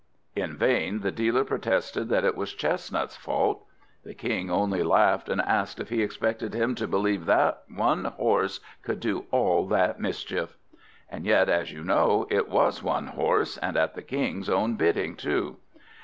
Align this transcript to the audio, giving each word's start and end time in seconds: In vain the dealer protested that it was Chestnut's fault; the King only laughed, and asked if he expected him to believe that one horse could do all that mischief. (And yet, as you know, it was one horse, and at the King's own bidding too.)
In 0.35 0.57
vain 0.57 1.01
the 1.01 1.11
dealer 1.11 1.43
protested 1.43 2.09
that 2.09 2.23
it 2.25 2.35
was 2.35 2.55
Chestnut's 2.55 3.15
fault; 3.15 3.65
the 4.03 4.15
King 4.15 4.49
only 4.49 4.81
laughed, 4.81 5.29
and 5.29 5.39
asked 5.41 5.79
if 5.79 5.89
he 5.89 6.01
expected 6.01 6.55
him 6.55 6.73
to 6.73 6.87
believe 6.87 7.27
that 7.27 7.61
one 7.71 8.05
horse 8.05 8.61
could 8.81 8.99
do 8.99 9.27
all 9.29 9.67
that 9.67 9.99
mischief. 9.99 10.57
(And 11.07 11.23
yet, 11.23 11.49
as 11.49 11.71
you 11.71 11.83
know, 11.83 12.25
it 12.31 12.49
was 12.49 12.81
one 12.81 13.09
horse, 13.09 13.59
and 13.59 13.77
at 13.77 13.93
the 13.93 14.01
King's 14.01 14.49
own 14.49 14.73
bidding 14.73 15.15
too.) 15.15 15.57